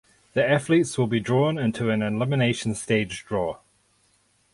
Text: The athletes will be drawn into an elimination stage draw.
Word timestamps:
The 0.33 0.43
athletes 0.43 0.97
will 0.97 1.05
be 1.05 1.19
drawn 1.19 1.59
into 1.59 1.91
an 1.91 2.01
elimination 2.01 2.73
stage 2.73 3.23
draw. 3.23 3.59